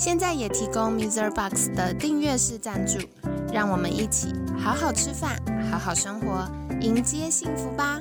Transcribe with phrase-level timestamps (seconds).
[0.00, 1.30] 现在也提供 Mr.
[1.30, 2.98] Box 的订阅式赞助，
[3.52, 5.38] 让我们一起好好吃饭，
[5.70, 6.50] 好好生活，
[6.80, 8.00] 迎接幸福吧！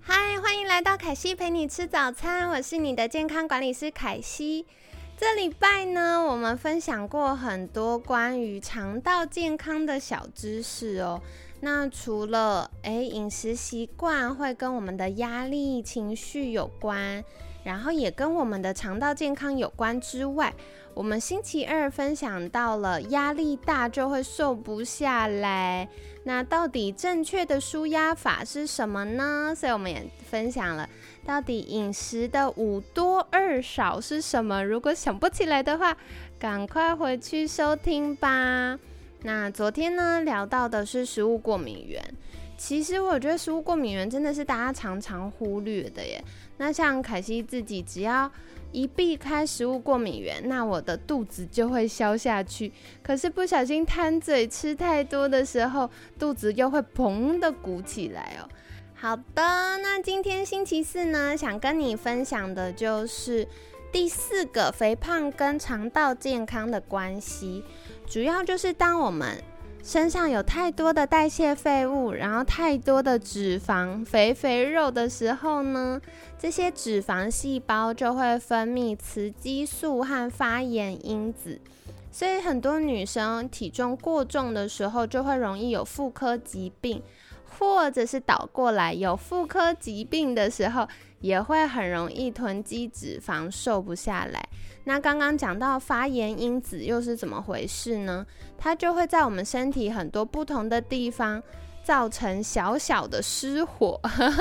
[0.00, 4.66] 嗨，欢迎来到凯西陪你吃早餐，我是你的健康管理师凯西。
[5.16, 11.22] 这礼拜呢，我们分享过很多关于肠道健康的小知识哦。
[11.60, 17.24] 那除了诶饮食习惯会跟我们的压力情绪有关，
[17.64, 20.54] 然后也跟我们的肠道健康有关之外，
[20.94, 25.88] 我们星期二分享到了压力大就会瘦不下来。
[26.24, 29.52] 那到底正确的舒压法是什么呢？
[29.56, 30.88] 所以我们也分享了
[31.24, 34.62] 到底饮食的五多二少是什么。
[34.62, 35.96] 如果想不起来的话，
[36.38, 38.78] 赶快回去收听吧。
[39.22, 42.02] 那昨天呢聊到的是食物过敏源，
[42.56, 46.22] 其实我觉得食物过敏源真的是大家常常忽略的耶。
[46.56, 48.30] 那像凯西自己，只要
[48.70, 52.72] 一避开食物过敏源，那我的肚子就会消下去。
[53.02, 58.48] 可是不小心贪嘴吃太多的时候，肚子又会砰的鼓起来哦。
[58.94, 63.46] 好的，那今天星期四呢，想跟你分享的就是
[63.92, 67.62] 第四个肥胖跟肠道健康的关系。
[68.08, 69.36] 主要就是当我们
[69.84, 76.00] 身上有太多的代谢废物，然后太多的脂肪、肥肥肉的时候呢，
[76.38, 81.60] 这些脂肪细胞就会分泌雌激素和发炎因子，
[82.10, 87.02] 所以很多女生体重过重的时候，就会容易有妇科疾病，
[87.58, 90.86] 或者是倒过来有妇科疾病的时候，
[91.20, 94.48] 也会很容易囤积脂肪，瘦不下来。
[94.84, 98.24] 那刚刚讲到发炎因子又是怎么回事呢？
[98.56, 101.42] 它就会在我们身体很多不同的地方
[101.82, 104.00] 造成小小的失火，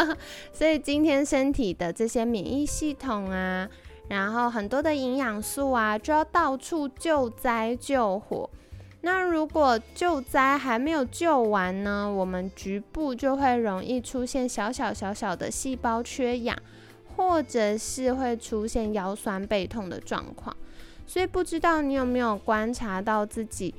[0.52, 3.68] 所以今天身体的这些免疫系统啊，
[4.08, 8.48] 然后很多的营养素啊，就要到处救灾救火。
[9.00, 16.56] 那如果救灾还没有救完呢，我们局部就会容易出现小小小小的细胞缺氧。
[17.16, 20.56] 或者是会出现腰酸背痛的状况，
[21.04, 23.74] 所以不知道你有没有观察到自己，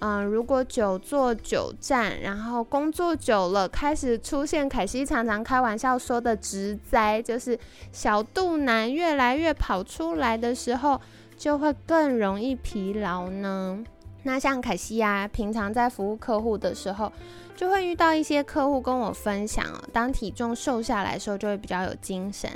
[0.00, 7.56] 嗯，如果久坐久站，然后工作久了，开始出现凯西常常开玩笑说的直灾，就是
[7.92, 11.00] 小肚腩越来越跑出来的时候，
[11.36, 13.84] 就会更容易疲劳呢。
[14.22, 17.10] 那像凯西呀，平常在服务客户的时候，
[17.56, 22.50] 就会遇到一些客户跟我分享哦，当体重瘦下来的时候，就会比较有精神。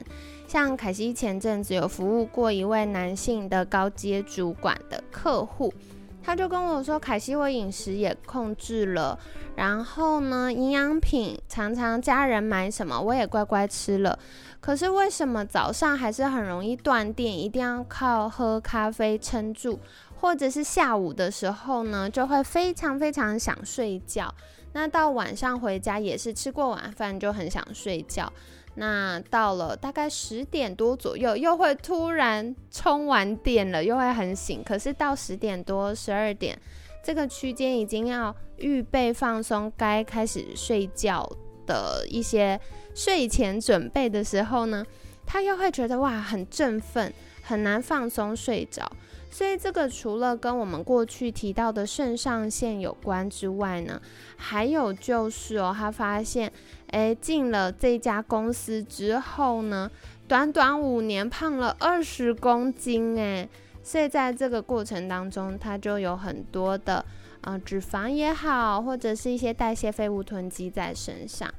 [0.46, 5.72] 像凯西前阵子有服务过一位男性的高阶主管的客户，
[6.24, 9.18] 他就跟我说，凯西我饮食也控制了，
[9.56, 14.18] 然后呢，营养品常常家人买什么，我也乖乖吃了。
[14.58, 19.78] 可是为什么早上还是很容易断电，一定要靠喝咖啡撑住？
[20.18, 24.34] 或者是下午的时候呢，就会非常非常想睡觉。
[24.72, 28.32] 那到晚上回家也是吃过晚饭就很想睡觉。
[28.76, 34.62] 那到了大概十点多左右，又会突然充完电了，又会很醒。
[34.64, 36.58] 可是到十点多、十二点
[37.02, 41.28] 这个区间已经要预备放松，该开始睡觉
[41.66, 42.60] 的一些
[42.94, 44.84] 睡前准备的时候呢，
[45.24, 47.12] 他又会觉得哇很振奋，
[47.42, 48.90] 很难放松睡着。
[49.34, 54.00] 所以这个除了跟我们过去提到的肾上腺有关之外呢，
[54.36, 56.52] 还有就是哦，他发现，
[56.92, 59.90] 诶，进了这家公司之后呢，
[60.28, 63.48] 短短五年胖了二十公斤，诶，
[63.82, 67.04] 所以在这个过程当中，他就有很多的
[67.40, 71.52] 啊脂肪也好，或者是一些代谢废物囤积在身上。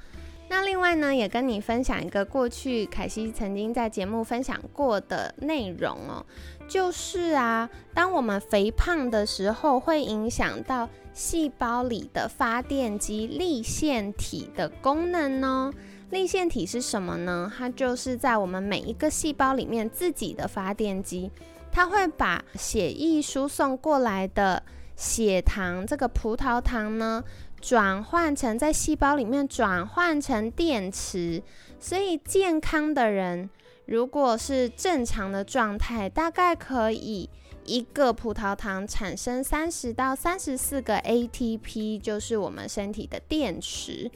[0.56, 6.26] 那另外呢，也跟你分享一个过去凯西曾经在节目分享过的内容哦，
[6.66, 15.74] 就是啊，当我们肥胖的时候，会影响到细胞里的发电机立腺体的功能哦。
[16.12, 17.52] 立腺体是什么呢？
[17.58, 21.30] 它就是在我们每一个细胞里面自己的发电机，
[21.70, 24.64] 它会把血液输送过来的
[24.96, 27.22] 血糖，这个葡萄糖呢。
[27.66, 31.42] 转换成在细胞里面转换成电池，
[31.80, 33.50] 所以健康的人
[33.88, 37.28] 如果是正常的状态，大概可以
[37.64, 44.12] 一个葡萄糖产生三十到三十四个 ATP，就是我们身体的电池。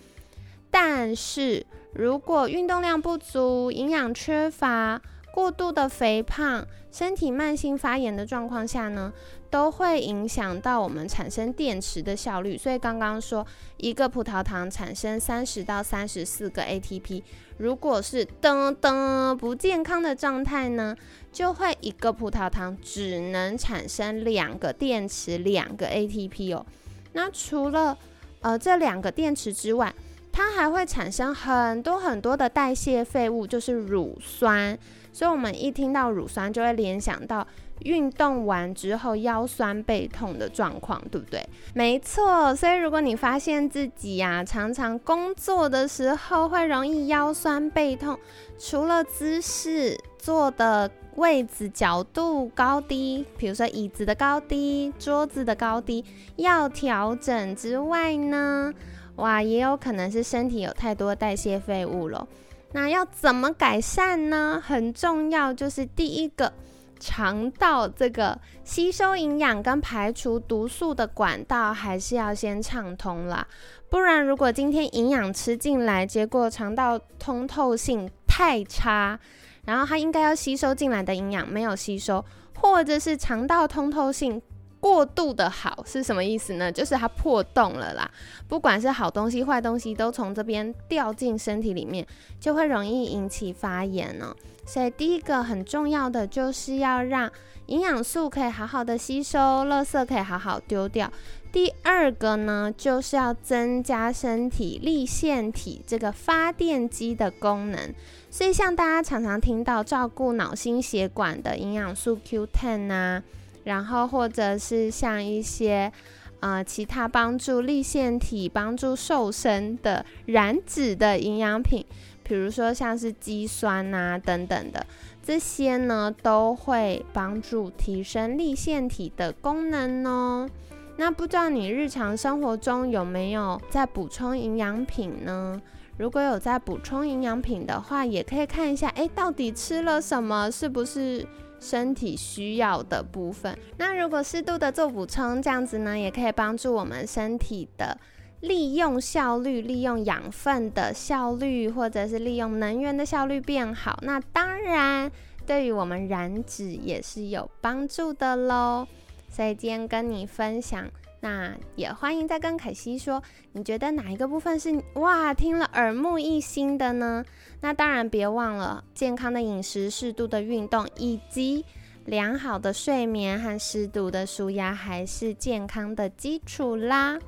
[0.70, 5.02] 但是如果运动量不足、营养缺乏，
[5.34, 9.14] 过度的肥胖、身体慢性发炎的状况下呢，
[9.50, 12.58] 都会影响到我们产生电池的效率。
[12.58, 13.46] 所以刚刚说，
[13.78, 17.22] 一个葡萄糖产生三十到三十四个 ATP，
[17.58, 20.96] 如果是噔噔不健康的状态呢，
[21.32, 26.66] 就会一个葡萄糖只能产生两个电池，两个 ATP 哦。
[27.14, 27.98] 那除了
[28.42, 29.94] 呃这两个电池之外，
[30.32, 34.78] 它还会产生很多很多的代谢废物，就是乳酸。
[35.12, 37.46] 所以，我们一听到乳酸，就会联想到
[37.80, 41.44] 运动完之后腰酸背痛的状况，对不对？
[41.74, 42.56] 没错。
[42.56, 48.18] 所以，如果你发现自己呀，常常工作的时候会容易腰酸背痛，
[48.58, 56.06] 除了姿势、坐的位置、角度、高低，比如说椅子的高低、桌子的高低
[56.36, 58.72] 要调整之外呢，
[59.20, 62.28] 哇，也有可能是身体有太多代谢废物了。
[62.72, 64.62] 那要怎么改善呢？
[64.64, 66.54] 很重要，就是第一个，
[67.00, 73.48] 肠道这个吸收营养跟排除毒素的管道还是要先畅通啦。
[73.90, 79.20] 不然，如果今天营养吃进来，结果肠道通透性太差，
[79.66, 82.24] 然后它应该要吸收进来的营养没有吸收，
[82.60, 84.40] 或者是肠道通透性。
[84.80, 86.72] 过度的好是什么意思呢？
[86.72, 88.10] 就是它破洞了啦。
[88.48, 92.06] 不管是好东西、坏东西，都从这边掉进身体里面，
[92.40, 94.36] 就会容易引起发炎呢。
[94.66, 97.30] 所以第一个很重要的，就是要让
[97.66, 101.12] 营养素可以好好的吸收，垃圾可以好好丢掉。
[101.52, 107.94] 第二个呢，就是要增加身体立腺体这个发电机的功能。
[108.30, 113.24] 所以像大家常常听到照顾脑心血管的营养素 Q10 啊。
[113.64, 115.92] 然后，或者是像一些，
[116.40, 121.86] 呃，其他帮助立腺体、帮助瘦身的燃脂的营养品，
[122.24, 124.86] 比如说像是肌酸啊等等的，
[125.22, 130.50] 这些呢都会帮助提升立腺体的功能哦。
[130.98, 135.62] 那不知道你日常生活中有没有在补充营养品呢？
[135.98, 141.28] 如果有在补充营养品的话，也可以看一下，哎，到底吃了什么，是不是？
[141.60, 147.98] 身体需要的部分，那如果适度的做补充，这样子呢，也可以帮助我们身体的
[148.42, 154.00] 利用效率、利用养分的效率，或者是利用能源的效率变好。
[154.04, 155.12] 那当然，
[155.46, 158.88] 对于我们燃脂也是有帮助的喽。
[159.30, 160.90] 所以今天跟你分享。
[161.22, 163.22] 那也欢迎再跟凯西说，
[163.52, 167.26] 你觉得哪一个部分是哇听了耳目一新的呢？
[167.60, 171.66] 那当然别忘了健康的饮食、适度的运动以及
[172.06, 177.20] 良好的睡眠和适度的舒压，还是健康的基础啦。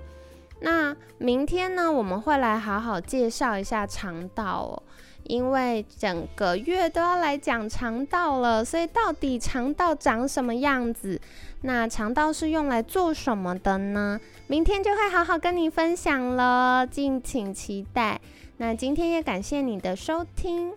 [0.61, 4.83] 那明天呢，我们会来好好介绍一下肠道哦。
[5.23, 11.19] 因为整个月都要来讲肠道了，所以到底肠道长什么样子？
[11.61, 14.19] 那肠道是用来做什么的呢？
[14.47, 18.19] 明天就会好好跟你分享了，敬请期待。
[18.57, 20.73] 那今天也感谢你的收听，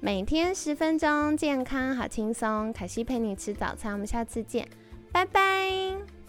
[0.00, 4.66] 每天十分钟，健康好轻松，凯西陪你吃早餐，我们下次见，
[5.12, 6.19] 拜拜。